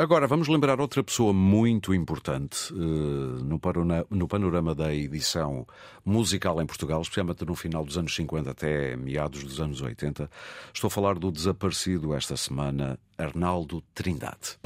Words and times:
Agora 0.00 0.28
vamos 0.28 0.46
lembrar 0.46 0.80
outra 0.80 1.02
pessoa 1.02 1.32
muito 1.32 1.92
importante 1.92 2.72
uh, 2.72 2.76
no, 2.76 3.58
panorama, 3.58 4.06
no, 4.08 4.28
panorama, 4.28 4.72
da 4.72 4.94
edição 4.94 5.66
musical 6.04 6.62
em 6.62 6.66
Portugal, 6.66 7.02
especialmente 7.02 7.44
no 7.44 7.56
final 7.56 7.84
dos 7.84 7.98
anos 7.98 8.14
50 8.14 8.48
até 8.48 8.94
meados 8.94 9.42
dos 9.42 9.60
anos 9.60 9.80
80. 9.80 10.30
Estou 10.72 10.86
a 10.86 10.90
falar 10.92 11.18
do 11.18 11.32
desaparecido 11.32 12.14
esta 12.14 12.36
semana, 12.36 12.96
Arnaldo 13.18 13.82
Trindade. 13.92 14.56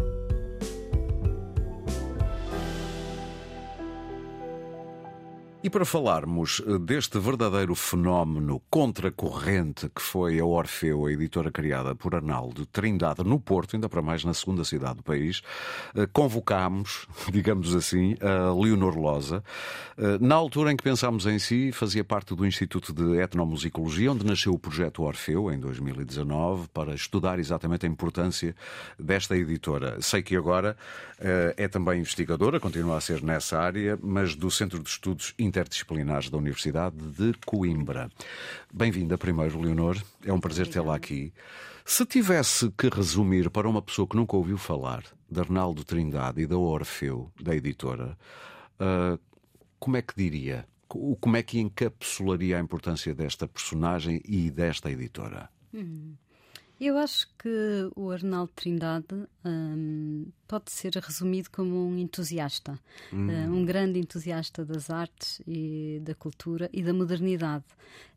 E 5.64 5.70
para 5.70 5.84
falarmos 5.84 6.60
eh, 6.66 6.76
deste 6.76 7.20
verdadeiro 7.20 7.76
fenómeno 7.76 8.61
contracorrente 8.68 9.88
que 9.94 10.02
foi 10.02 10.40
a 10.40 10.44
Orfeu, 10.44 11.06
a 11.06 11.12
editora 11.12 11.52
criada 11.52 11.94
por 11.94 12.16
Arnaldo 12.16 12.66
Trindade 12.66 13.22
no 13.22 13.38
Porto, 13.38 13.76
ainda 13.76 13.88
para 13.88 14.02
mais 14.02 14.25
na 14.25 14.34
segunda 14.34 14.64
cidade 14.64 14.96
do 14.96 15.04
país, 15.04 15.40
eh, 15.94 16.08
convocámos, 16.12 17.06
digamos 17.30 17.76
assim, 17.76 18.17
a 18.20 18.53
Leonor 18.53 18.98
Loza. 18.98 19.44
Eh, 19.96 20.18
na 20.20 20.34
altura 20.34 20.72
em 20.72 20.76
que 20.76 20.82
pensámos 20.82 21.26
em 21.26 21.39
si, 21.39 21.70
fazia 21.70 22.03
parte 22.03 22.34
do 22.34 22.44
Instituto 22.44 22.92
de 22.92 23.20
Etnomusicologia, 23.20 24.11
onde 24.11 24.26
nasceu 24.26 24.53
o 24.53 24.58
projeto 24.58 25.04
Orfeu, 25.04 25.48
em 25.53 25.61
2019, 25.61 26.67
para 26.75 26.92
estudar 26.92 27.39
exatamente 27.39 27.86
a 27.86 27.89
importância 27.89 28.53
desta 28.98 29.36
editora. 29.36 30.03
Sei 30.03 30.25
que 30.25 30.34
agora 30.34 30.76
é 31.56 31.68
também 31.68 32.00
investigadora, 32.00 32.58
continua 32.58 32.97
a 32.97 33.00
ser 33.00 33.22
nessa 33.22 33.56
área, 33.56 33.97
mas 34.03 34.34
do 34.34 34.50
Centro 34.50 34.83
de 34.83 34.89
Estudos 34.89 35.33
interdisciplinares 35.52 36.30
da 36.30 36.38
Universidade 36.38 36.97
de 36.97 37.34
Coimbra. 37.44 38.11
Bem-vinda 38.72 39.19
primeiro, 39.19 39.61
Leonor. 39.61 40.02
É 40.25 40.33
um 40.33 40.41
prazer 40.41 40.66
tê-la 40.66 40.97
aqui. 40.97 41.30
Se 41.84 42.06
tivesse 42.06 42.70
que 42.70 42.88
resumir 42.88 43.50
para 43.50 43.69
uma 43.69 43.83
pessoa 43.83 44.08
que 44.08 44.16
nunca 44.16 44.34
ouviu 44.34 44.56
falar 44.56 45.05
de 45.30 45.41
Arnaldo 45.41 45.84
Trindade 45.84 46.41
e 46.41 46.47
da 46.47 46.56
Orfeu, 46.56 47.30
da 47.38 47.55
editora, 47.55 48.16
uh, 48.80 49.20
como 49.78 49.98
é 49.98 50.03
que 50.03 50.14
diria? 50.17 50.67
Como 50.89 51.36
é 51.36 51.42
que 51.42 51.59
encapsularia 51.59 52.56
a 52.56 52.61
importância 52.61 53.14
desta 53.14 53.47
personagem 53.47 54.22
e 54.25 54.50
desta 54.50 54.91
editora? 54.91 55.50
Hum. 55.75 56.14
Eu 56.84 56.98
acho 56.98 57.28
que 57.38 57.48
o 57.94 58.11
Arnaldo 58.11 58.50
Trindade 58.56 59.28
um, 59.44 60.27
pode 60.48 60.72
ser 60.72 60.97
resumido 60.97 61.48
como 61.48 61.77
um 61.77 61.97
entusiasta, 61.97 62.77
hum. 63.12 63.28
uh, 63.28 63.55
um 63.55 63.64
grande 63.64 64.00
entusiasta 64.00 64.64
das 64.64 64.91
artes 64.91 65.41
e 65.47 66.03
da 66.03 66.12
cultura 66.12 66.69
e 66.72 66.83
da 66.83 66.92
modernidade. 66.92 67.62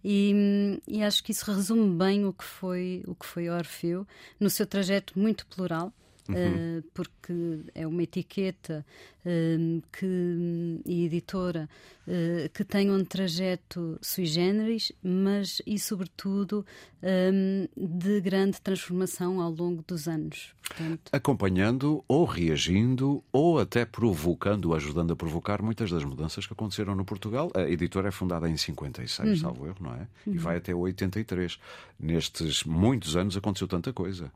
E, 0.04 0.82
e, 0.88 1.04
acho 1.04 1.24
que 1.24 1.32
isso 1.32 1.46
resume 1.52 1.96
bem 1.96 2.26
o 2.26 2.34
que 2.34 2.44
foi 2.44 3.04
o 3.06 3.14
que 3.14 3.28
foi 3.28 3.50
Orfeu 3.50 4.08
no 4.40 4.50
seu 4.50 4.66
trajeto 4.66 5.14
muito 5.20 5.46
plural 5.46 5.94
uhum. 6.30 6.80
uh, 6.80 6.84
porque 6.94 7.34
é 7.74 7.86
uma 7.86 8.04
etiqueta 8.04 8.86
uh, 9.26 9.84
que, 9.92 10.82
e 10.86 11.06
editora 11.06 11.70
uh, 12.08 12.50
que 12.54 12.64
tem 12.64 12.92
um 12.92 13.04
trajeto 13.04 13.98
sui 14.02 14.26
generis, 14.26 14.92
mas 15.04 15.62
e 15.66 15.78
sobretudo 15.78 16.66
um, 17.04 17.68
de 17.76 18.22
grande 18.22 18.62
transformação 18.62 19.42
ao 19.42 19.52
longo 19.52 19.84
dos 19.88 20.08
anos. 20.08 20.54
Portanto... 20.68 21.12
Acompanhando 21.12 22.04
ou 22.08 22.26
reagindo 22.26 23.24
ou 23.32 23.60
até 23.60 23.86
provocando, 23.86 24.74
ajudando 24.74 25.14
a 25.14 25.16
provocar 25.16 25.62
muitas 25.62 25.92
das 25.92 26.04
mudanças 26.04 26.48
que 26.48 26.54
aconteceram 26.54 26.96
no 26.96 27.06
Portugal. 27.06 27.52
A 27.54 27.62
editora 27.70 28.08
é 28.08 28.12
fundada 28.12 28.50
em 28.50 28.58
56, 28.58 29.30
uhum. 29.30 29.38
salvo 29.38 29.68
erro, 29.68 29.78
não 29.80 29.94
é? 29.94 30.08
Uhum. 30.26 30.34
E 30.34 30.38
vai 30.38 30.58
até 30.58 30.74
83. 30.74 31.60
Nestes 32.00 32.64
muitos 32.64 33.16
anos 33.16 33.38
aconteceu 33.38 33.68
tanta 33.68 33.94
coisa. 33.94 34.32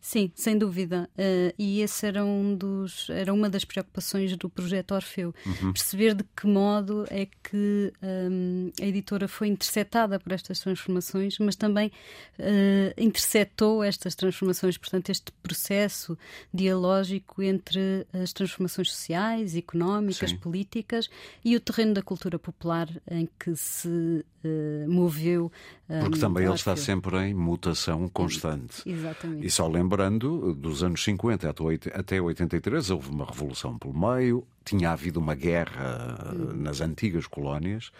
Sim, 0.00 0.32
sem 0.34 0.56
dúvida. 0.56 1.08
Uh, 1.12 1.54
e 1.58 1.82
esse 1.82 2.06
era, 2.06 2.24
um 2.24 2.54
dos, 2.54 3.10
era 3.10 3.32
uma 3.34 3.50
das 3.50 3.66
preocupações 3.66 4.34
do 4.34 4.48
projeto 4.48 4.94
Orfeu. 4.94 5.34
Uhum. 5.44 5.72
Perceber 5.74 6.14
de 6.14 6.24
que 6.34 6.46
modo 6.46 7.04
é 7.10 7.26
que 7.26 7.92
um, 8.02 8.70
a 8.80 8.86
editora 8.86 9.28
foi 9.28 9.48
interceptada 9.48 10.18
por 10.18 10.32
estas 10.32 10.60
transformações, 10.60 11.38
mas 11.38 11.54
também 11.54 11.92
uh, 12.38 12.94
interceptou 12.96 13.84
estas 13.84 14.14
transformações. 14.14 14.78
Portanto, 14.78 15.10
este 15.10 15.30
processo 15.42 16.16
dialógico 16.52 17.42
entre 17.42 18.06
as 18.12 18.32
transformações 18.32 18.90
sociais, 18.90 19.54
económicas, 19.54 20.30
Sim. 20.30 20.36
políticas 20.38 21.10
e 21.44 21.54
o 21.54 21.60
terreno 21.60 21.92
da 21.92 22.02
cultura 22.02 22.38
popular 22.38 22.88
em 23.10 23.28
que 23.38 23.54
se 23.54 24.24
uh, 24.44 24.90
moveu. 24.90 25.52
Um, 25.88 26.00
Porque 26.00 26.18
também 26.18 26.44
ele 26.44 26.54
está 26.54 26.74
sempre 26.74 27.18
em 27.18 27.34
mutação 27.34 28.08
constante. 28.08 28.82
Exatamente. 28.86 29.46
E 29.46 29.50
só 29.50 29.68
lembro 29.68 29.89
lembrando, 29.90 30.54
dos 30.54 30.84
anos 30.84 31.02
50 31.02 31.50
até 31.94 32.20
83, 32.20 32.90
houve 32.90 33.10
uma 33.10 33.24
revolução 33.24 33.76
pelo 33.76 33.92
meio, 33.92 34.46
tinha 34.64 34.92
havido 34.92 35.18
uma 35.18 35.34
guerra 35.34 36.32
hum. 36.32 36.52
nas 36.54 36.80
antigas 36.80 37.26
colónias, 37.26 37.90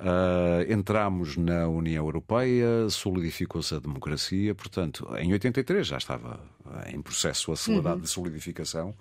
uh, 0.00 0.70
entramos 0.72 1.36
na 1.36 1.68
União 1.68 2.04
Europeia, 2.04 2.90
solidificou-se 2.90 3.72
a 3.72 3.78
democracia, 3.78 4.52
portanto, 4.52 5.08
em 5.18 5.32
83 5.32 5.86
já 5.86 5.96
estava 5.96 6.40
em 6.92 7.00
processo 7.00 7.52
acelerado 7.52 7.96
uhum. 7.96 8.02
de 8.02 8.08
solidificação. 8.08 8.94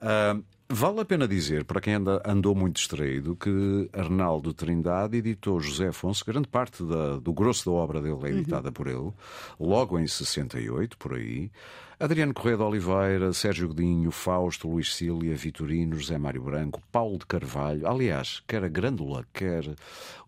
Uh, 0.00 0.42
Vale 0.68 1.00
a 1.00 1.04
pena 1.04 1.28
dizer, 1.28 1.64
para 1.64 1.80
quem 1.80 1.94
anda, 1.94 2.20
andou 2.26 2.52
muito 2.52 2.76
distraído, 2.76 3.36
que 3.36 3.88
Arnaldo 3.92 4.52
Trindade 4.52 5.16
editou 5.16 5.60
José 5.60 5.88
Afonso, 5.88 6.24
grande 6.24 6.48
parte 6.48 6.82
da, 6.82 7.18
do 7.18 7.32
grosso 7.32 7.70
da 7.70 7.70
obra 7.70 8.02
dele 8.02 8.18
é 8.24 8.28
editada 8.30 8.68
uhum. 8.68 8.72
por 8.72 8.88
ele, 8.88 9.12
logo 9.60 9.96
em 9.96 10.08
68, 10.08 10.98
por 10.98 11.14
aí. 11.14 11.52
Adriano 12.00 12.34
Correia 12.34 12.56
de 12.56 12.62
Oliveira, 12.64 13.32
Sérgio 13.32 13.68
Godinho, 13.68 14.10
Fausto, 14.10 14.68
Luís 14.68 14.92
Cília, 14.92 15.36
Vitorino, 15.36 15.96
José 15.96 16.18
Mário 16.18 16.42
Branco, 16.42 16.82
Paulo 16.90 17.16
de 17.16 17.26
Carvalho, 17.26 17.86
aliás, 17.86 18.42
quer 18.44 18.64
a 18.64 18.68
Grândola, 18.68 19.24
quer 19.32 19.72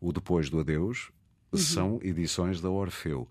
o 0.00 0.12
Depois 0.12 0.48
do 0.48 0.60
Adeus, 0.60 1.10
Uhum. 1.53 1.59
são 1.59 2.00
edições 2.03 2.60
da 2.60 2.70
Orfeu. 2.70 3.28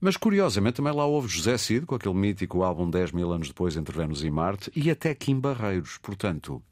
Mas 0.00 0.16
curiosamente 0.16 0.76
também 0.76 0.92
lá 0.92 1.04
houve 1.04 1.28
José 1.28 1.56
Cid, 1.56 1.86
com 1.86 1.94
aquele 1.94 2.14
mítico 2.14 2.62
álbum 2.62 2.88
10 2.88 3.12
mil 3.12 3.30
anos 3.32 3.48
depois, 3.48 3.76
Entre 3.76 3.96
Vênus 3.96 4.24
e 4.24 4.30
Marte, 4.30 4.70
e 4.74 4.90
até 4.90 5.14
Kim 5.14 5.38
Barreiros. 5.38 5.98
Portanto, 5.98 6.62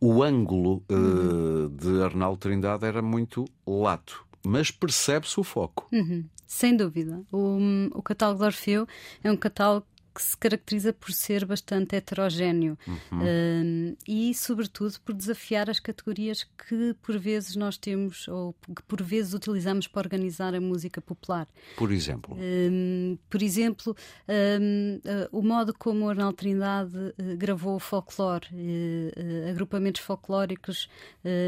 o 0.00 0.22
ângulo 0.22 0.82
uhum. 0.88 1.66
uh, 1.66 1.68
de 1.68 2.02
Arnaldo 2.02 2.38
Trindade 2.38 2.84
era 2.84 3.02
muito 3.02 3.44
lato, 3.66 4.24
mas 4.44 4.70
percebe-se 4.70 5.38
o 5.38 5.44
foco. 5.44 5.86
Uhum. 5.92 6.24
Sem 6.46 6.76
dúvida. 6.76 7.22
O, 7.32 7.58
o 7.94 8.02
catálogo 8.02 8.40
de 8.40 8.44
Orfeu 8.44 8.86
é 9.24 9.30
um 9.30 9.36
catálogo 9.36 9.86
que 10.14 10.22
se 10.22 10.36
caracteriza 10.36 10.92
por 10.92 11.12
ser 11.12 11.44
bastante 11.44 11.96
heterogéneo 11.96 12.78
uhum. 12.86 13.96
e, 14.06 14.34
sobretudo, 14.34 15.00
por 15.04 15.14
desafiar 15.14 15.70
as 15.70 15.80
categorias 15.80 16.44
que 16.44 16.94
por 17.02 17.18
vezes 17.18 17.56
nós 17.56 17.76
temos 17.76 18.28
ou 18.28 18.54
que 18.74 18.82
por 18.82 19.02
vezes 19.02 19.34
utilizamos 19.34 19.86
para 19.86 20.06
organizar 20.06 20.54
a 20.54 20.60
música 20.60 21.00
popular. 21.00 21.46
Por 21.76 21.92
exemplo? 21.92 22.36
por 23.28 23.42
exemplo, 23.42 23.96
uh, 24.28 25.28
o 25.30 25.42
modo 25.42 25.74
como 25.74 26.08
Arnaldo 26.08 26.36
Trindade 26.36 26.96
uh, 26.96 27.36
gravou 27.36 27.76
o 27.76 27.80
folclore, 27.80 28.46
uh, 28.52 29.50
agrupamentos 29.50 30.00
folclóricos 30.00 30.88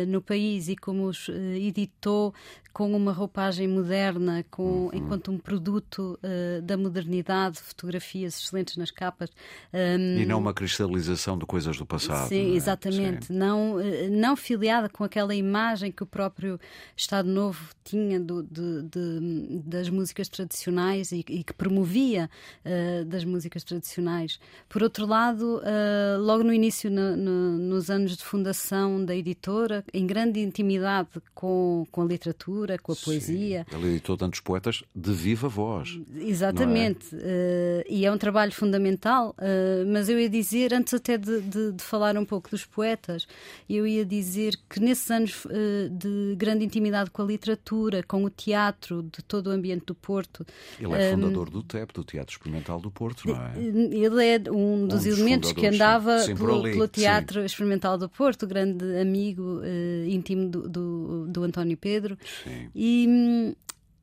no 0.09 0.21
país 0.21 0.69
e 0.69 0.77
como 0.77 1.07
os 1.07 1.29
editou 1.29 2.35
com 2.73 2.95
uma 2.95 3.13
roupagem 3.13 3.69
moderna, 3.69 4.45
com, 4.51 4.63
uhum. 4.87 4.91
enquanto 4.93 5.31
um 5.31 5.39
produto 5.39 6.19
da 6.63 6.77
modernidade, 6.77 7.61
fotografias 7.61 8.35
nas 8.77 8.91
capas. 8.91 9.31
Um, 9.73 10.19
e 10.19 10.27
não 10.27 10.39
uma 10.39 10.55
cristalização 10.55 11.39
de 11.39 11.47
coisas 11.47 11.77
do 11.77 11.87
passado. 11.87 12.29
Sim, 12.29 12.49
não 12.49 12.53
é? 12.53 12.57
exatamente. 12.57 13.27
Sim. 13.27 13.35
Não, 13.35 13.81
eh, 13.81 14.09
não 14.09 14.37
filiada 14.37 14.89
com 14.89 15.05
aquela 15.05 15.35
imagem 15.35 15.91
que 15.91 16.03
o 16.03 16.07
próprio 16.07 16.59
Estado 16.97 17.29
Novo 17.29 17.69
tinha 17.85 18.19
do, 18.19 18.43
de, 18.43 18.83
de, 18.83 19.63
das 19.65 19.91
músicas 19.91 20.29
tradicionais 20.29 21.13
e, 21.13 21.25
e 21.29 21.45
que 21.45 21.53
promovia 21.53 22.31
uh, 22.65 23.05
das 23.05 23.25
músicas 23.25 23.63
tradicionais. 23.63 24.41
Por 24.69 24.83
outro 24.83 25.07
lado, 25.07 25.59
uh, 25.59 26.21
logo 26.21 26.43
no 26.43 26.53
início, 26.53 26.91
no, 26.91 27.17
no, 27.17 27.59
nos 27.59 27.91
anos 27.91 28.17
de 28.17 28.25
fundação 28.25 29.05
da 29.05 29.15
editora, 29.15 29.85
em 29.93 30.07
grande 30.07 30.41
intimidade 30.41 31.09
com, 31.35 31.87
com 31.91 32.03
a 32.03 32.05
literatura, 32.05 32.79
com 32.79 32.93
a 32.93 32.95
Sim. 32.95 33.05
poesia. 33.05 33.67
Ele 33.71 33.89
editou 33.89 34.17
tantos 34.17 34.41
poetas 34.41 34.83
de 34.95 35.12
viva 35.12 35.49
voz. 35.49 35.99
Exatamente. 36.17 37.15
É? 37.15 37.85
Uh, 37.87 37.93
e 37.93 38.07
é 38.07 38.12
um 38.12 38.19
trabalho 38.19 38.44
trabalho 38.44 38.52
fundamental, 38.52 39.35
uh, 39.38 39.87
mas 39.87 40.08
eu 40.08 40.19
ia 40.19 40.29
dizer, 40.29 40.75
antes 40.75 40.93
até 40.94 41.17
de, 41.17 41.41
de, 41.41 41.73
de, 41.73 41.82
falar 41.82 42.17
um 42.17 42.25
pouco 42.25 42.50
dos 42.50 42.64
poetas, 42.64 43.26
eu 43.69 43.87
ia 43.87 44.05
dizer 44.05 44.58
que 44.69 44.81
nesses 44.81 45.11
anos 45.11 45.44
uh, 45.46 45.50
de 45.91 46.35
grande 46.37 46.64
intimidade 46.64 47.11
com 47.11 47.23
a 47.23 47.25
literatura, 47.25 48.02
com 48.02 48.25
o 48.25 48.31
teatro, 48.31 49.02
de 49.02 49.23
todo 49.23 49.49
o 49.49 49.50
ambiente 49.50 49.87
do 49.87 49.94
Porto. 49.94 50.46
Ele 50.79 50.93
é 50.94 51.12
fundador 51.12 51.50
do 51.50 51.62
TEP, 51.62 51.93
do 51.93 52.05
Teatro 52.05 52.35
Experimental 52.35 52.81
do 52.81 52.91
Porto, 52.91 53.29
não 53.29 53.37
é? 53.37 53.58
Ele 53.58 54.26
é 54.26 54.38
um 54.50 54.87
dos, 54.87 54.94
um 54.94 54.99
dos 54.99 55.06
elementos 55.06 55.52
que 55.52 55.67
andava 55.67 56.19
pelo, 56.26 56.62
pelo, 56.62 56.88
Teatro 56.88 57.40
sim. 57.40 57.47
Experimental 57.47 57.97
do 57.97 58.08
Porto, 58.08 58.47
grande 58.47 58.85
amigo 58.99 59.61
uh, 59.61 60.08
íntimo 60.08 60.49
do, 60.49 60.69
do, 60.69 61.26
do, 61.29 61.43
António 61.43 61.76
Pedro. 61.76 62.19
Sim. 62.44 62.70
E, 62.75 63.55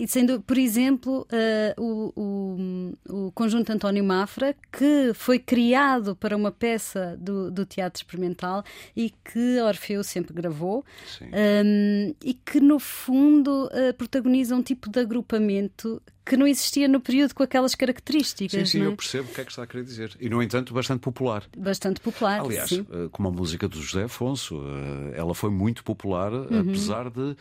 e 0.02 0.08
sendo, 0.08 0.42
por 0.42 0.58
exemplo, 0.58 1.28
uh, 1.32 1.80
o, 1.80 2.12
o, 3.08 3.28
o, 3.28 3.32
conjunto 3.34 3.72
António 3.72 4.04
Mafra, 4.04 4.56
que 4.72 5.12
foi 5.14 5.38
criado 5.38 6.16
para 6.16 6.36
uma 6.36 6.52
peça 6.52 7.16
do, 7.20 7.52
do 7.52 7.68
teatro 7.68 8.00
experimental 8.00 8.64
e 8.98 9.12
que 9.12 9.62
Orfeu 9.62 10.04
sempre 10.04 10.34
gravou, 10.34 10.84
um, 11.22 12.16
e 12.26 12.34
que, 12.34 12.60
no 12.60 12.80
fundo, 12.80 13.68
uh, 13.68 13.94
protagoniza 13.94 14.56
um 14.56 14.64
tipo 14.64 14.90
de 14.90 15.00
agrupamento 15.00 16.02
que 16.26 16.36
não 16.36 16.48
existia 16.48 16.88
no 16.88 17.00
período 17.00 17.36
com 17.36 17.44
aquelas 17.44 17.76
características. 17.76 18.70
Sim, 18.72 18.80
sim, 18.80 18.82
é? 18.84 18.88
eu 18.88 18.96
percebo 18.96 19.30
o 19.30 19.34
que 19.36 19.42
é 19.42 19.44
que 19.44 19.52
está 19.52 19.62
a 19.62 19.68
querer 19.68 19.84
dizer. 19.84 20.18
E, 20.20 20.28
no 20.30 20.42
entanto, 20.42 20.74
bastante 20.74 21.02
popular. 21.02 21.46
Bastante 21.56 22.02
popular. 22.02 22.42
Aliás, 22.42 22.70
sim. 22.70 22.88
como 23.12 23.28
a 23.28 23.32
música 23.32 23.68
do 23.68 23.80
José 23.80 24.06
Afonso, 24.06 24.64
ela 25.14 25.36
foi 25.36 25.52
muito 25.52 25.84
popular, 25.84 26.34
uhum. 26.34 26.62
apesar 26.62 27.12
de 27.12 27.32
eh, 27.32 27.36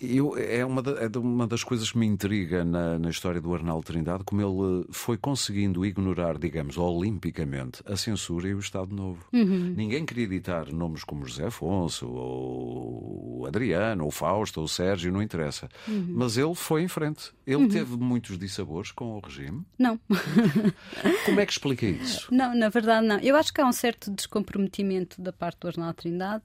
eu, 0.00 0.36
é, 0.36 0.64
uma, 0.64 0.82
é 0.82 1.18
uma 1.18 1.46
das 1.46 1.64
coisas 1.64 1.92
que 1.92 1.98
me 1.98 2.06
intriga 2.06 2.62
na, 2.62 2.98
na 2.98 3.08
história 3.08 3.40
do 3.40 3.54
Arnaldo 3.54 3.84
Trindade, 3.84 4.22
como 4.24 4.42
ele 4.42 4.86
foi 4.90 5.16
conseguindo 5.16 5.84
ignorar, 5.84 6.38
digamos, 6.38 6.76
olimpicamente 6.76 7.82
a 7.86 7.96
censura 7.96 8.48
e 8.48 8.54
o 8.54 8.58
Estado 8.58 8.94
Novo. 8.94 9.24
Uhum. 9.32 9.72
Ninguém 9.76 10.04
queria 10.04 10.24
editar 10.24 10.70
nomes 10.72 11.04
como 11.04 11.26
José 11.26 11.46
Afonso, 11.46 12.06
ou 12.06 13.46
Adriano, 13.46 14.04
ou 14.04 14.10
Fausto, 14.10 14.60
ou 14.60 14.68
Sérgio, 14.68 15.12
não 15.12 15.22
interessa. 15.22 15.68
Uhum. 15.88 16.12
Mas 16.16 16.36
ele 16.36 16.54
foi 16.54 16.82
em 16.82 16.88
frente. 16.88 17.32
Ele 17.46 17.56
uhum. 17.56 17.68
teve 17.68 17.96
muitos 17.96 18.38
dissabores 18.38 18.92
com 18.92 19.16
o 19.16 19.20
regime? 19.20 19.62
Não. 19.78 19.98
como 21.24 21.40
é 21.40 21.46
que 21.46 21.52
explica 21.52 21.86
isso? 21.86 22.28
Não, 22.30 22.54
na 22.54 22.68
verdade, 22.68 23.06
não. 23.06 23.18
Eu 23.20 23.36
acho 23.36 23.52
que 23.52 23.60
há 23.60 23.66
um 23.66 23.72
certo 23.72 24.10
descomprometimento 24.10 25.20
da 25.20 25.32
parte 25.32 25.60
do 25.60 25.68
Arnaldo 25.68 25.94
Trindade. 25.94 26.42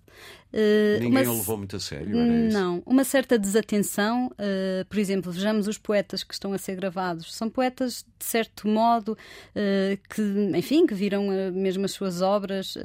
Uh, 0.54 1.00
Ninguém 1.00 1.12
mas... 1.12 1.28
o 1.28 1.34
levou 1.34 1.58
muito 1.58 1.76
a 1.76 1.80
sério, 1.80 2.18
era 2.18 2.48
isso? 2.48 2.58
Não. 2.70 2.84
Uma 2.86 3.04
certa 3.04 3.38
desatenção, 3.38 4.28
uh, 4.28 4.86
por 4.88 5.00
exemplo, 5.00 5.32
vejamos 5.32 5.68
os 5.68 5.78
poetas 5.78 6.24
que 6.24 6.34
estão 6.34 6.54
a 6.54 6.58
ser 6.58 6.76
gravados. 6.76 7.34
São 7.34 7.50
poetas, 7.50 8.06
de 8.18 8.26
certo 8.26 8.68
modo, 8.68 9.14
uh, 9.14 10.00
que, 10.14 10.22
enfim, 10.56 10.86
que 10.86 10.94
viram 10.94 11.30
uh, 11.30 11.52
mesmo 11.52 11.86
as 11.86 11.92
suas 11.92 12.22
obras 12.22 12.78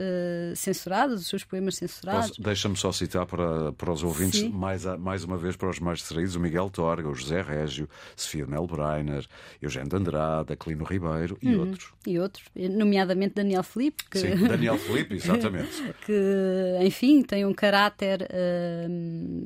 censuradas, 0.57 1.21
os 1.21 1.27
seus 1.27 1.45
poemas 1.45 1.77
censurados. 1.77 2.37
Deixa-me 2.39 2.77
só 2.77 2.93
citar 2.93 3.27
para, 3.27 3.73
para 3.73 3.93
os 3.93 4.03
ouvintes, 4.03 4.43
mais, 4.51 4.85
mais 4.99 5.25
uma 5.25 5.37
vez 5.37 5.57
para 5.57 5.69
os 5.69 5.79
mais 5.79 5.99
distraídos, 5.99 6.37
o 6.37 6.41
Miguel 6.41 6.71
Torga, 6.71 7.09
o 7.09 7.15
José 7.15 7.43
Régio, 7.43 7.89
Sofia 8.17 8.47
Melbreiner, 8.47 9.27
Eugênio 9.61 9.89
de 9.89 9.97
Andrade, 9.97 10.53
Aquilino 10.53 10.85
Ribeiro 10.85 11.37
e 11.43 11.55
uhum. 11.55 11.61
outros. 11.61 11.93
E 12.07 12.19
outros, 12.19 12.45
nomeadamente 12.55 13.35
Daniel 13.35 13.63
Felipe. 13.63 14.05
Que... 14.11 14.19
Sim, 14.19 14.37
Daniel 14.47 14.79
Felipe, 14.79 15.15
exatamente. 15.15 15.83
que, 16.07 16.79
enfim, 16.83 17.23
tem 17.23 17.45
um 17.45 17.55
caráter, 17.55 18.29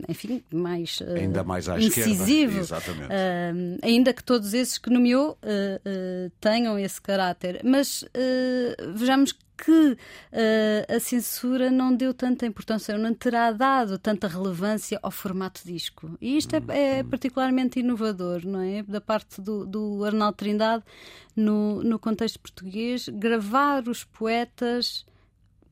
enfim, 0.09 0.28
enfim, 0.29 0.43
mais 0.53 1.01
uh, 1.01 1.15
ainda 1.15 1.43
mais 1.43 1.69
à 1.69 1.79
incisivo. 1.79 2.63
Uh, 2.63 3.79
ainda 3.83 4.13
que 4.13 4.23
todos 4.23 4.53
esses 4.53 4.77
que 4.77 4.91
nomeou 4.91 5.33
uh, 5.33 6.31
tenham 6.41 6.79
esse 6.79 7.01
caráter. 7.01 7.61
Mas 7.65 8.05
vejamos 8.95 9.33
que 9.57 9.97
a 10.89 11.01
censura 11.01 11.69
não 11.69 11.95
deu 11.95 12.15
tanta 12.15 12.47
importância, 12.47 12.97
não 12.97 13.13
terá 13.13 13.51
dado 13.51 13.99
tanta 13.99 14.29
relevância 14.29 15.01
ao 15.03 15.11
formato 15.11 15.63
disco. 15.65 16.17
E 16.21 16.37
isto 16.37 16.55
é, 16.55 16.63
é 16.69 17.03
uhum. 17.03 17.09
particularmente 17.09 17.81
inovador, 17.81 18.47
não 18.47 18.61
é? 18.61 18.85
Da 18.85 19.01
parte 19.01 19.41
do, 19.41 19.67
do 19.67 20.05
Arnaldo 20.05 20.37
Trindade, 20.37 20.85
no, 21.35 21.83
no 21.83 21.99
contexto 21.99 22.39
português, 22.39 23.09
gravar 23.09 23.89
os 23.89 24.05
poetas 24.05 25.05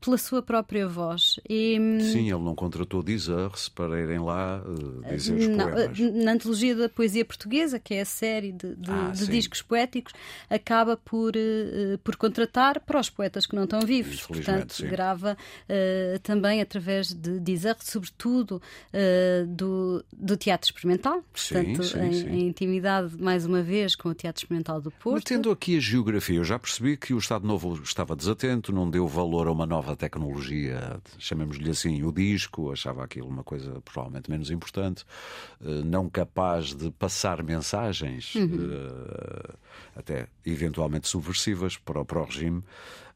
pela 0.07 0.19
sua 0.19 0.41
própria 0.41 0.87
voz. 0.87 1.41
E, 1.49 1.77
hum, 1.81 2.01
Sim, 2.01 2.31
ele 2.31 2.43
não 2.43 2.55
contratou 2.55 3.03
Deserves 3.03 3.69
para 3.69 4.01
irem 4.01 4.21
lá 4.21 4.63
uh, 4.65 5.05
dizer 5.13 5.35
os 5.35 5.49
não, 5.49 5.69
poemas. 5.69 5.99
Na 6.25 6.33
antologia 6.33 6.77
da 6.77 6.89
poesia 6.89 7.25
portuguesa, 7.25 7.81
que 7.81 7.95
é 7.95 8.03
a 8.03 8.05
série 8.05 8.53
de, 8.53 8.77
de, 8.77 8.91
ah, 8.91 9.11
de 9.13 9.27
discos 9.27 9.63
poéticos, 9.63 10.13
acaba 10.49 10.97
por, 10.97 11.35
uh, 11.35 11.99
por 12.05 12.15
contratar 12.15 12.79
para 12.81 13.01
os 13.01 13.11
poetas 13.11 13.47
que 13.47 13.57
não 13.57 13.65
estão 13.65 13.81
vivos. 13.81 14.23
Portanto, 14.23 14.75
sim. 14.75 14.87
grava 14.87 15.37
uh, 15.37 16.19
também 16.21 16.61
através 16.63 17.13
de 17.13 17.41
Deserves, 17.41 17.89
sobretudo 17.89 18.63
do, 19.49 20.05
do 20.13 20.37
teatro 20.37 20.69
experimental. 20.69 21.23
Portanto, 21.33 21.83
sim, 21.83 22.13
sim, 22.13 22.29
em, 22.29 22.41
em, 22.41 22.49
intimidade, 22.49 23.21
mais 23.21 23.45
uma 23.45 23.63
vez, 23.63 23.97
com 23.97 24.09
o 24.09 24.15
teatro 24.15 24.41
experimental 24.41 24.81
do 24.81 24.91
Porto. 24.91 25.15
Mas 25.15 25.25
tendo 25.25 25.51
aqui 25.51 25.77
a 25.77 25.81
geografia, 25.81 26.37
eu 26.37 26.45
já 26.45 26.59
percebi 26.59 26.97
que 26.97 27.13
o 27.13 27.19
Estado 27.19 27.47
Novo 27.47 27.81
estava 27.83 28.15
desatento, 28.15 28.73
não 28.73 28.89
deu 28.89 29.07
valor 29.09 29.49
a 29.49 29.53
uma 29.53 29.67
nova 29.67 29.96
tecnologia, 29.97 31.01
chamemos-lhe 31.19 31.71
assim, 31.71 32.03
o 32.03 32.13
disco, 32.13 32.71
achava 32.71 33.05
aquilo 33.05 33.29
uma 33.29 33.43
coisa 33.43 33.81
provavelmente 33.83 34.31
menos 34.31 34.51
importante, 34.51 35.05
eh, 35.61 35.83
não 35.85 36.09
capaz 36.09 36.75
de 36.75 36.91
passar 36.91 37.43
mensagens, 37.43 38.35
uhum. 38.35 38.71
Eh, 38.71 39.55
até 39.97 40.29
eventualmente 40.45 41.09
subversivas 41.09 41.77
para, 41.77 42.05
para 42.05 42.21
o 42.21 42.25
regime. 42.25 42.63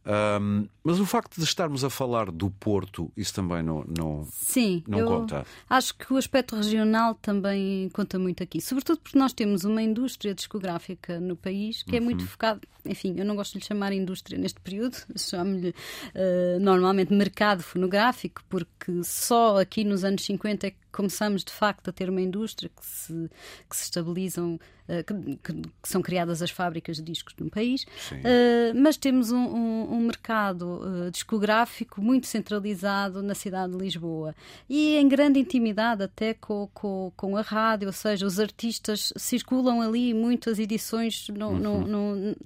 Um, 0.06 0.67
mas 0.82 0.99
o 0.99 1.05
facto 1.05 1.37
de 1.37 1.44
estarmos 1.44 1.85
a 1.85 1.91
falar 1.91 2.31
do 2.31 2.50
Porto, 2.50 3.12
isso 3.14 3.35
também 3.35 3.62
não, 3.62 3.85
não, 3.87 4.26
Sim, 4.32 4.82
não 4.88 5.05
conta? 5.05 5.44
Acho 5.69 5.94
que 5.94 6.12
o 6.12 6.17
aspecto 6.17 6.56
regional 6.56 7.14
também 7.17 7.91
conta 7.91 8.19
muito 8.19 8.43
aqui, 8.43 8.62
sobretudo 8.62 8.99
porque 9.00 9.19
nós 9.19 9.35
temos 9.35 9.64
uma 9.64 9.82
indústria 9.82 10.35
discográfica 10.35 11.20
no 11.20 11.37
país 11.37 11.82
que 11.82 11.97
é 11.97 12.00
muito 12.00 12.23
uhum. 12.23 12.26
focada, 12.26 12.61
enfim, 12.85 13.14
eu 13.19 13.26
não 13.26 13.37
gosto 13.37 13.52
de 13.52 13.58
lhe 13.58 13.64
chamar 13.64 13.93
indústria 13.93 14.38
neste 14.38 14.58
período, 14.61 14.97
chamo-lhe 15.17 15.69
uh, 15.69 16.61
normalmente 16.61 17.12
mercado 17.12 17.62
fonográfico, 17.62 18.43
porque 18.49 19.05
só 19.05 19.61
aqui 19.61 19.85
nos 19.85 20.03
anos 20.03 20.25
50 20.25 20.67
é 20.67 20.70
que 20.70 20.76
começamos 20.93 21.45
de 21.45 21.53
facto 21.53 21.89
a 21.89 21.93
ter 21.93 22.09
uma 22.09 22.21
indústria 22.21 22.69
que 22.69 22.85
se, 22.85 23.31
que 23.69 23.77
se 23.77 23.85
estabilizam, 23.85 24.59
que, 25.07 25.37
que, 25.37 25.63
que, 25.63 25.89
são 25.89 26.03
criadas 26.03 26.43
as 26.43 26.51
fábricas 26.51 26.97
de 26.97 27.03
discos 27.05 27.33
no 27.39 27.49
país, 27.49 27.85
uh, 27.85 28.75
mas 28.75 28.97
temos 28.97 29.31
um, 29.31 29.37
um, 29.37 29.95
um 29.95 30.01
mercado 30.01 30.81
uh, 30.83 31.11
discográfico 31.13 32.01
muito 32.01 32.27
centralizado 32.27 33.23
na 33.23 33.35
cidade 33.35 33.73
de 33.73 33.79
Lisboa 33.79 34.35
e 34.69 34.97
em 34.97 35.09
grande 35.09 35.39
intimidade 35.39 36.03
até 36.03 36.35
com, 36.35 36.69
com, 36.75 37.13
com 37.17 37.37
a 37.37 37.41
rádio, 37.41 37.87
ou 37.87 37.93
seja, 37.93 38.27
os 38.27 38.41
artistas 38.41 39.13
circulam 39.17 39.81
ali 39.81 40.13
muitas 40.13 40.59
edições. 40.59 41.29
No, 41.29 41.49
uhum. 41.49 41.59
no, 41.59 41.87
no, 41.87 42.37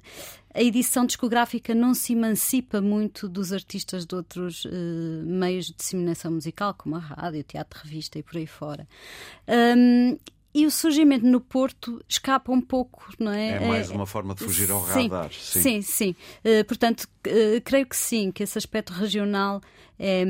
a 0.55 0.63
edição 0.63 1.05
discográfica 1.05 1.75
não 1.75 1.95
se 1.95 2.13
emancipa 2.13 2.81
muito 2.81 3.29
dos 3.29 3.53
artistas 3.53 4.07
de 4.07 4.15
outros 4.15 4.65
uh, 4.65 4.71
meios 5.25 5.67
de 5.67 5.75
disseminação 5.75 6.31
musical, 6.31 6.73
como 6.75 6.95
a 6.95 7.01
rádio, 7.01 7.41
o 7.41 7.45
teatro, 7.45 7.81
revista 7.83 8.19
e 8.21 8.23
por 8.23 8.37
aí 8.37 8.47
fora. 8.47 8.87
Um, 9.49 10.17
e 10.55 10.65
o 10.65 10.71
surgimento 10.71 11.27
no 11.27 11.41
Porto 11.41 12.01
escapa 12.09 12.53
um 12.53 12.61
pouco, 12.61 13.09
não 13.19 13.33
é? 13.33 13.65
É 13.65 13.69
mais 13.69 13.91
é, 13.91 13.95
uma 13.95 14.07
forma 14.07 14.37
de 14.37 14.45
fugir 14.45 14.71
ao 14.71 14.81
radar. 14.81 15.33
Sim, 15.33 15.61
sim. 15.61 15.83
sim. 15.83 16.17
Uh, 16.45 16.65
portanto, 16.65 17.09
uh, 17.27 17.61
creio 17.65 17.85
que 17.85 17.97
sim, 17.97 18.31
que 18.31 18.45
esse 18.45 18.57
aspecto 18.57 18.93
regional 18.93 19.61
é, 19.99 20.25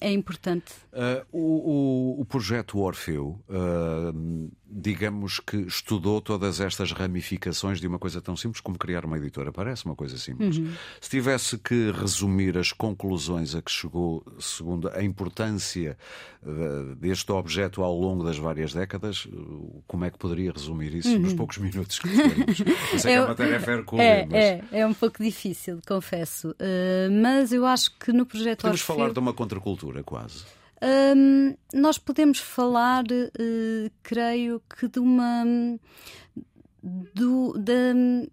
é 0.00 0.12
importante. 0.12 0.72
Uh, 0.92 1.26
o, 1.32 2.18
o, 2.18 2.20
o, 2.20 2.24
projeto 2.24 2.78
Orfeu, 2.78 3.38
uh, 3.48 4.50
digamos 4.70 5.40
que 5.40 5.56
estudou 5.56 6.20
todas 6.20 6.60
estas 6.60 6.92
ramificações 6.92 7.80
de 7.80 7.86
uma 7.86 7.98
coisa 7.98 8.20
tão 8.20 8.36
simples 8.36 8.60
como 8.60 8.78
criar 8.78 9.04
uma 9.04 9.16
editora. 9.16 9.52
Parece 9.52 9.84
uma 9.86 9.96
coisa 9.96 10.16
simples. 10.16 10.58
Uhum. 10.58 10.72
Se 11.00 11.10
tivesse 11.10 11.58
que 11.58 11.90
resumir 11.90 12.56
as 12.56 12.72
conclusões 12.72 13.54
a 13.54 13.62
que 13.62 13.70
chegou, 13.70 14.24
segundo 14.38 14.88
a 14.88 15.02
importância 15.02 15.96
uh, 16.42 16.94
deste 16.96 17.30
objeto 17.32 17.82
ao 17.82 17.98
longo 17.98 18.22
das 18.22 18.38
várias 18.38 18.72
décadas, 18.72 19.26
como 19.86 20.04
é 20.04 20.10
que 20.10 20.18
poderia 20.18 20.52
resumir 20.52 20.94
isso 20.94 21.10
uhum. 21.10 21.20
nos 21.20 21.34
poucos 21.34 21.58
minutos 21.58 21.98
que 21.98 22.08
temos? 22.08 22.58
É, 22.98 23.00
que 23.00 23.08
a 23.08 23.28
matéria 23.28 23.56
é 23.56 23.70
hercúlea, 23.70 24.02
é, 24.02 24.26
mas... 24.26 24.34
é, 24.34 24.64
é 24.80 24.86
um 24.86 24.94
pouco 24.94 25.22
difícil, 25.22 25.80
confesso. 25.86 26.54
mas 27.22 27.52
eu 27.52 27.64
acho 27.64 27.96
que 27.98 28.12
no 28.12 28.26
projeto 28.26 28.62
Podemos 28.62 28.80
Orfeu... 28.88 29.07
de 29.12 29.18
uma 29.18 29.32
contracultura, 29.32 30.02
quase. 30.02 30.44
Um, 30.80 31.56
nós 31.74 31.98
podemos 31.98 32.38
falar, 32.38 33.04
uh, 33.04 33.90
creio 34.02 34.62
que, 34.78 34.86
de 34.86 35.00
uma. 35.00 35.44
do, 36.82 37.58
de, 37.58 38.30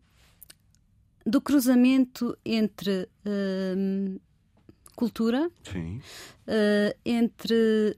do 1.26 1.42
cruzamento 1.42 2.38
entre 2.46 3.10
uh, 3.26 4.22
cultura, 4.96 5.50
uh, 5.50 6.98
entre 7.04 7.98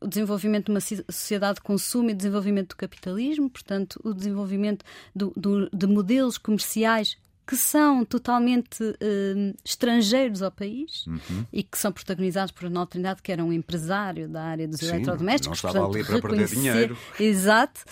o 0.00 0.08
desenvolvimento 0.08 0.66
de 0.66 0.70
uma 0.72 0.80
sociedade 0.80 1.56
de 1.56 1.62
consumo 1.62 2.10
e 2.10 2.14
desenvolvimento 2.14 2.70
do 2.70 2.76
capitalismo, 2.76 3.48
portanto, 3.48 4.00
o 4.02 4.12
desenvolvimento 4.12 4.84
do, 5.14 5.32
do, 5.36 5.68
de 5.70 5.86
modelos 5.86 6.38
comerciais 6.38 7.16
que 7.52 7.56
são 7.58 8.02
totalmente 8.02 8.82
uh, 8.82 9.54
estrangeiros 9.62 10.40
ao 10.40 10.50
país 10.50 11.06
uhum. 11.06 11.44
e 11.52 11.62
que 11.62 11.76
são 11.76 11.92
protagonizados 11.92 12.50
por 12.50 12.64
Arnaldo 12.64 12.92
Trindade, 12.92 13.20
que 13.20 13.30
era 13.30 13.44
um 13.44 13.52
empresário 13.52 14.26
da 14.26 14.42
área 14.42 14.66
dos 14.66 14.80
Sim, 14.80 14.86
eletrodomésticos. 14.86 15.62
Não 15.62 15.70
estava 15.70 15.86
portanto, 15.86 16.08
ali 16.08 16.20
para 16.22 16.28
perder 16.30 16.48
dinheiro. 16.48 16.96
Exato. 17.20 17.82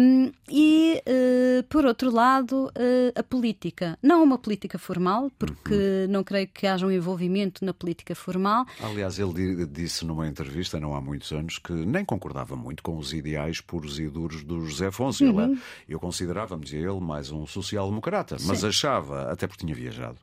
Um, 0.00 0.32
e, 0.50 1.02
uh, 1.06 1.62
por 1.64 1.84
outro 1.84 2.10
lado, 2.10 2.68
uh, 2.68 3.12
a 3.14 3.22
política. 3.22 3.98
Não 4.02 4.24
uma 4.24 4.38
política 4.38 4.78
formal, 4.78 5.30
porque 5.38 5.74
uhum. 5.74 6.06
não 6.08 6.24
creio 6.24 6.48
que 6.48 6.66
haja 6.66 6.86
um 6.86 6.90
envolvimento 6.90 7.62
na 7.66 7.74
política 7.74 8.14
formal. 8.14 8.64
Aliás, 8.80 9.18
ele 9.18 9.66
disse 9.66 10.02
numa 10.06 10.26
entrevista, 10.26 10.80
não 10.80 10.94
há 10.94 11.00
muitos 11.02 11.30
anos, 11.30 11.58
que 11.58 11.74
nem 11.74 12.06
concordava 12.06 12.56
muito 12.56 12.82
com 12.82 12.96
os 12.96 13.12
ideais 13.12 13.60
puros 13.60 13.98
e 13.98 14.08
duros 14.08 14.42
do 14.42 14.64
José 14.64 14.86
Afonso. 14.86 15.22
Uhum. 15.26 15.42
Ele, 15.42 15.54
é, 15.56 15.58
eu 15.90 16.00
considerava-me, 16.00 16.64
dizia 16.64 16.80
ele, 16.80 17.00
mais 17.00 17.30
um 17.30 17.46
social-democrata, 17.46 18.38
mas 18.46 18.64
achava, 18.78 19.30
até 19.30 19.46
porque 19.46 19.64
tinha 19.64 19.74
viajado, 19.74 20.18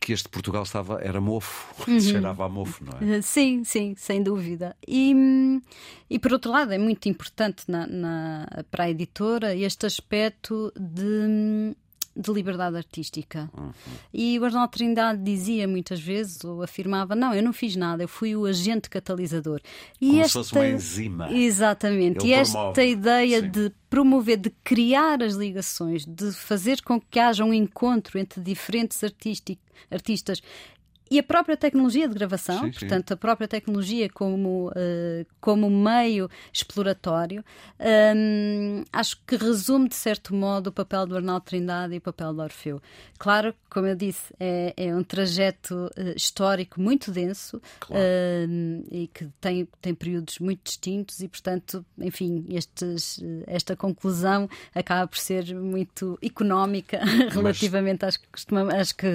que 0.00 0.12
este 0.12 0.28
Portugal 0.28 0.62
estava, 0.62 1.00
era 1.02 1.20
mofo, 1.20 1.74
uhum. 1.90 2.00
cheirava 2.00 2.44
a 2.44 2.48
mofo, 2.48 2.84
não 2.84 3.14
é? 3.14 3.20
Sim, 3.20 3.64
sim, 3.64 3.94
sem 3.96 4.22
dúvida. 4.22 4.76
E, 4.86 5.60
e 6.08 6.18
por 6.18 6.32
outro 6.32 6.50
lado, 6.50 6.72
é 6.72 6.78
muito 6.78 7.08
importante 7.08 7.64
na, 7.68 7.86
na 7.86 8.46
para 8.70 8.84
a 8.84 8.90
editora 8.90 9.54
este 9.54 9.86
aspecto 9.86 10.72
de 10.76 11.74
de 12.18 12.32
liberdade 12.32 12.76
artística. 12.76 13.48
Uhum. 13.56 13.70
E 14.12 14.38
o 14.40 14.44
Arnaldo 14.44 14.72
Trindade 14.72 15.22
dizia 15.22 15.68
muitas 15.68 16.00
vezes, 16.00 16.42
ou 16.44 16.62
afirmava: 16.62 17.14
Não, 17.14 17.32
eu 17.32 17.42
não 17.42 17.52
fiz 17.52 17.76
nada, 17.76 18.02
eu 18.02 18.08
fui 18.08 18.34
o 18.34 18.44
agente 18.44 18.90
catalisador. 18.90 19.60
E 20.00 20.08
Como 20.08 20.20
esta... 20.20 20.28
se 20.28 20.32
fosse 20.50 20.54
uma 20.54 20.66
enzima. 20.66 21.32
Exatamente. 21.32 22.24
Ele 22.24 22.30
e 22.30 22.32
esta 22.32 22.58
promove. 22.58 22.90
ideia 22.90 23.40
Sim. 23.40 23.50
de 23.50 23.72
promover, 23.88 24.36
de 24.36 24.50
criar 24.64 25.22
as 25.22 25.34
ligações, 25.34 26.04
de 26.04 26.32
fazer 26.32 26.82
com 26.82 27.00
que 27.00 27.20
haja 27.20 27.44
um 27.44 27.54
encontro 27.54 28.18
entre 28.18 28.40
diferentes 28.40 29.00
artistas 29.90 30.42
e 31.10 31.18
a 31.18 31.22
própria 31.22 31.56
tecnologia 31.56 32.06
de 32.06 32.14
gravação, 32.14 32.64
sim, 32.64 32.70
portanto, 32.72 33.08
sim. 33.08 33.14
a 33.14 33.16
própria 33.16 33.48
tecnologia 33.48 34.08
como, 34.10 34.68
uh, 34.68 35.26
como 35.40 35.70
meio 35.70 36.28
exploratório, 36.52 37.44
um, 38.14 38.84
acho 38.92 39.18
que 39.26 39.36
resume, 39.36 39.88
de 39.88 39.96
certo 39.96 40.34
modo, 40.34 40.68
o 40.68 40.72
papel 40.72 41.06
do 41.06 41.16
Arnaldo 41.16 41.44
Trindade 41.46 41.94
e 41.94 41.98
o 41.98 42.00
papel 42.00 42.34
do 42.34 42.42
Orfeu. 42.42 42.80
Claro, 43.18 43.54
como 43.70 43.86
eu 43.86 43.96
disse, 43.96 44.34
é, 44.38 44.74
é 44.76 44.94
um 44.94 45.02
trajeto 45.02 45.74
uh, 45.74 46.16
histórico 46.16 46.80
muito 46.80 47.10
denso 47.10 47.60
claro. 47.80 48.02
uh, 48.02 48.86
e 48.90 49.08
que 49.08 49.28
tem, 49.40 49.66
tem 49.80 49.94
períodos 49.94 50.38
muito 50.38 50.62
distintos 50.64 51.20
e, 51.20 51.28
portanto, 51.28 51.84
enfim, 51.98 52.44
estes, 52.50 53.22
esta 53.46 53.74
conclusão 53.74 54.48
acaba 54.74 55.06
por 55.06 55.18
ser 55.18 55.54
muito 55.54 56.18
económica 56.22 57.00
relativamente 57.32 58.04
às 58.04 58.16
que, 58.16 58.26
às 58.78 58.92
que, 58.92 59.08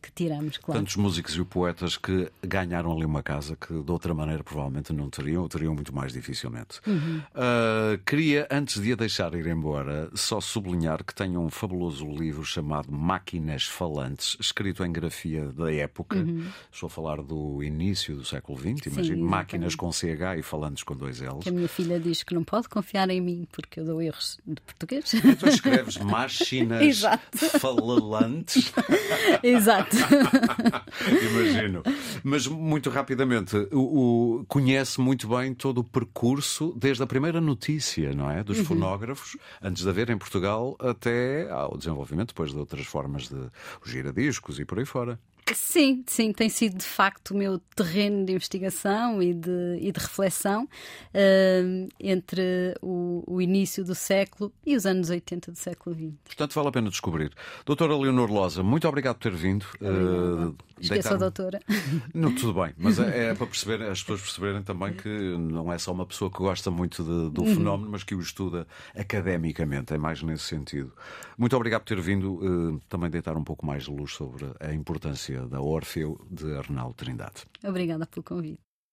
que 0.00 0.12
tiramos, 0.12 0.58
claro. 0.58 0.80
Tantos 0.80 0.96
músicos 0.96 1.21
músicos 1.22 1.36
e 1.36 1.44
poetas 1.44 1.96
que 1.96 2.30
ganharam 2.42 2.92
ali 2.92 3.04
uma 3.04 3.22
casa 3.22 3.56
que 3.56 3.72
de 3.72 3.90
outra 3.90 4.12
maneira 4.12 4.42
provavelmente 4.42 4.92
não 4.92 5.08
teriam, 5.08 5.42
ou 5.42 5.48
teriam 5.48 5.74
muito 5.74 5.94
mais 5.94 6.12
dificilmente. 6.12 6.80
Uhum. 6.86 7.22
Uh, 7.34 7.98
queria, 8.04 8.48
antes 8.50 8.80
de 8.80 8.92
a 8.92 8.96
deixar 8.96 9.34
ir 9.34 9.46
embora, 9.46 10.10
só 10.14 10.40
sublinhar 10.40 11.04
que 11.04 11.14
tenho 11.14 11.40
um 11.40 11.48
fabuloso 11.48 12.06
livro 12.06 12.44
chamado 12.44 12.90
Máquinas 12.90 13.64
Falantes, 13.64 14.36
escrito 14.40 14.84
em 14.84 14.92
grafia 14.92 15.46
da 15.52 15.72
época. 15.72 16.18
Uhum. 16.18 16.46
Estou 16.70 16.88
a 16.88 16.90
falar 16.90 17.22
do 17.22 17.62
início 17.62 18.16
do 18.16 18.24
século 18.24 18.58
XX, 18.58 18.86
imagino. 18.86 19.24
Máquinas 19.24 19.74
com 19.74 19.92
CH 19.92 20.38
e 20.38 20.42
falantes 20.42 20.82
com 20.82 20.96
dois 20.96 21.20
L's. 21.20 21.42
Que 21.42 21.48
a 21.48 21.52
minha 21.52 21.68
filha 21.68 22.00
diz 22.00 22.22
que 22.22 22.34
não 22.34 22.42
pode 22.42 22.68
confiar 22.68 23.08
em 23.10 23.20
mim 23.20 23.46
porque 23.52 23.80
eu 23.80 23.84
dou 23.84 24.02
erros 24.02 24.38
de 24.46 24.60
português. 24.62 25.12
E 25.12 25.36
tu 25.36 25.48
escreves 25.48 25.98
máquinas 25.98 27.02
falantes. 27.60 28.72
Exato. 29.42 29.96
Imagino. 31.30 31.82
Mas 32.22 32.46
muito 32.46 32.90
rapidamente, 32.90 33.56
o, 33.72 34.40
o, 34.40 34.44
conhece 34.46 35.00
muito 35.00 35.28
bem 35.28 35.54
todo 35.54 35.78
o 35.78 35.84
percurso, 35.84 36.74
desde 36.76 37.02
a 37.02 37.06
primeira 37.06 37.40
notícia, 37.40 38.12
não 38.12 38.30
é? 38.30 38.42
Dos 38.42 38.58
uhum. 38.58 38.64
fonógrafos, 38.64 39.36
antes 39.60 39.82
de 39.82 39.88
haver 39.88 40.10
em 40.10 40.18
Portugal, 40.18 40.76
até 40.78 41.50
ao 41.50 41.76
desenvolvimento, 41.76 42.28
depois 42.28 42.52
de 42.52 42.58
outras 42.58 42.86
formas 42.86 43.28
de 43.28 43.50
os 43.84 43.90
giradiscos 43.90 44.58
e 44.58 44.64
por 44.64 44.78
aí 44.78 44.84
fora. 44.84 45.18
Sim, 45.54 46.04
sim, 46.06 46.32
tem 46.32 46.48
sido 46.48 46.78
de 46.78 46.84
facto 46.84 47.32
o 47.32 47.36
meu 47.36 47.58
terreno 47.74 48.24
de 48.24 48.32
investigação 48.32 49.20
e 49.20 49.34
de, 49.34 49.78
e 49.80 49.90
de 49.90 49.98
reflexão 49.98 50.64
uh, 50.64 51.88
entre 51.98 52.74
o, 52.80 53.24
o, 53.26 53.42
início 53.42 53.84
do 53.84 53.94
século 53.94 54.52
e 54.64 54.76
os 54.76 54.86
anos 54.86 55.10
80 55.10 55.50
do 55.50 55.58
século 55.58 55.96
XX. 55.96 56.14
Portanto, 56.24 56.54
vale 56.54 56.68
a 56.68 56.72
pena 56.72 56.90
descobrir. 56.90 57.32
Doutora 57.66 57.96
Leonor 57.96 58.30
Loza, 58.30 58.62
muito 58.62 58.86
obrigado 58.86 59.16
por 59.16 59.30
ter 59.30 59.36
vindo. 59.36 59.66
Uh, 59.80 60.54
Esqueça 60.80 61.14
a 61.14 61.16
doutora. 61.16 61.60
Não, 62.12 62.34
tudo 62.34 62.60
bem, 62.60 62.72
mas 62.76 62.98
é, 62.98 63.30
é, 63.30 63.34
para 63.34 63.46
perceber, 63.46 63.82
as 63.82 64.00
pessoas 64.00 64.20
perceberem 64.20 64.62
também 64.62 64.92
que 64.94 65.08
não 65.08 65.72
é 65.72 65.78
só 65.78 65.92
uma 65.92 66.04
pessoa 66.04 66.30
que 66.30 66.38
gosta 66.38 66.70
muito 66.70 67.04
de, 67.04 67.30
do 67.30 67.42
uhum. 67.42 67.54
fenómeno, 67.54 67.90
mas 67.90 68.02
que 68.02 68.14
o 68.14 68.20
estuda 68.20 68.66
academicamente, 68.96 69.94
é 69.94 69.98
mais 69.98 70.22
nesse 70.22 70.44
sentido. 70.44 70.92
Muito 71.38 71.54
obrigado 71.54 71.82
por 71.82 71.88
ter 71.88 72.00
vindo 72.00 72.34
uh, 72.34 72.80
também 72.88 73.10
deitar 73.10 73.36
um 73.36 73.44
pouco 73.44 73.64
mais 73.64 73.84
de 73.84 73.90
luz 73.90 74.12
sobre 74.12 74.46
a 74.58 74.72
importância 74.72 75.31
da 75.48 75.60
Orfeu 75.60 76.18
de 76.30 76.56
Arnaldo 76.56 76.94
Trindade. 76.94 77.44
Obrigada 77.64 78.06
pelo 78.06 78.22
convite. 78.22 78.71